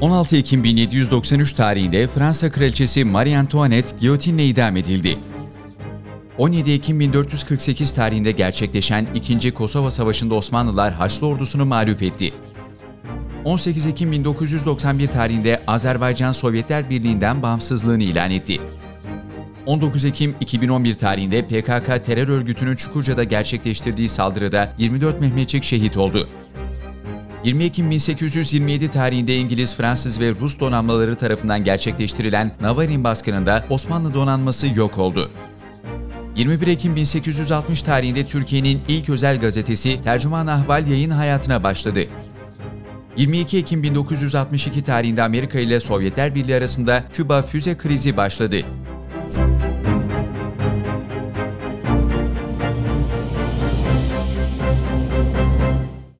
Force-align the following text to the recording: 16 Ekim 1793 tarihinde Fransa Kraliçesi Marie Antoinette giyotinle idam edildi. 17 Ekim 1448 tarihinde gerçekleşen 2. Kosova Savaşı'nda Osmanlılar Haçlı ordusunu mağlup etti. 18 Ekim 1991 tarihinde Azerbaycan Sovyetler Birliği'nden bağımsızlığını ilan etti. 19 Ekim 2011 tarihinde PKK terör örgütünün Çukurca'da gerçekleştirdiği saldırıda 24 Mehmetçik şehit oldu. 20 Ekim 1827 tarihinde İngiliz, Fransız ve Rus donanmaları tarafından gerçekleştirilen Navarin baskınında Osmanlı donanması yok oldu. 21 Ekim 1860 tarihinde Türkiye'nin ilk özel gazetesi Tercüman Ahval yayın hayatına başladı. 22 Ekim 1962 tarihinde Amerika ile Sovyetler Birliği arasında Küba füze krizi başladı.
16 0.00 0.36
Ekim 0.36 0.64
1793 0.64 1.52
tarihinde 1.52 2.08
Fransa 2.08 2.50
Kraliçesi 2.50 3.04
Marie 3.04 3.36
Antoinette 3.36 3.96
giyotinle 4.00 4.46
idam 4.46 4.76
edildi. 4.76 5.18
17 6.38 6.72
Ekim 6.72 7.00
1448 7.00 7.94
tarihinde 7.94 8.32
gerçekleşen 8.32 9.06
2. 9.14 9.50
Kosova 9.50 9.90
Savaşı'nda 9.90 10.34
Osmanlılar 10.34 10.92
Haçlı 10.92 11.26
ordusunu 11.26 11.64
mağlup 11.64 12.02
etti. 12.02 12.32
18 13.44 13.86
Ekim 13.86 14.12
1991 14.12 15.06
tarihinde 15.06 15.60
Azerbaycan 15.66 16.32
Sovyetler 16.32 16.90
Birliği'nden 16.90 17.42
bağımsızlığını 17.42 18.02
ilan 18.02 18.30
etti. 18.30 18.60
19 19.66 20.04
Ekim 20.04 20.34
2011 20.40 20.94
tarihinde 20.94 21.42
PKK 21.42 22.04
terör 22.06 22.28
örgütünün 22.28 22.76
Çukurca'da 22.76 23.24
gerçekleştirdiği 23.24 24.08
saldırıda 24.08 24.72
24 24.78 25.20
Mehmetçik 25.20 25.64
şehit 25.64 25.96
oldu. 25.96 26.28
20 27.44 27.64
Ekim 27.64 27.90
1827 27.90 28.88
tarihinde 28.88 29.36
İngiliz, 29.36 29.76
Fransız 29.76 30.20
ve 30.20 30.30
Rus 30.30 30.60
donanmaları 30.60 31.16
tarafından 31.16 31.64
gerçekleştirilen 31.64 32.52
Navarin 32.60 33.04
baskınında 33.04 33.64
Osmanlı 33.70 34.14
donanması 34.14 34.68
yok 34.76 34.98
oldu. 34.98 35.30
21 36.36 36.66
Ekim 36.66 36.96
1860 36.96 37.82
tarihinde 37.82 38.26
Türkiye'nin 38.26 38.80
ilk 38.88 39.08
özel 39.08 39.40
gazetesi 39.40 40.02
Tercüman 40.02 40.46
Ahval 40.46 40.86
yayın 40.86 41.10
hayatına 41.10 41.62
başladı. 41.62 42.00
22 43.16 43.58
Ekim 43.58 43.82
1962 43.82 44.84
tarihinde 44.84 45.22
Amerika 45.22 45.58
ile 45.58 45.80
Sovyetler 45.80 46.34
Birliği 46.34 46.54
arasında 46.54 47.04
Küba 47.12 47.42
füze 47.42 47.76
krizi 47.76 48.16
başladı. 48.16 48.56